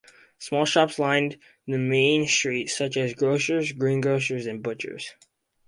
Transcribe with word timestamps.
Small 0.39 0.65
shops 0.65 0.97
lined 0.97 1.37
the 1.67 1.77
Main 1.77 2.25
Street, 2.25 2.71
such 2.71 2.97
as 2.97 3.13
grocers, 3.13 3.71
greengrocers 3.71 4.47
and 4.47 4.63
butchers. 4.63 5.13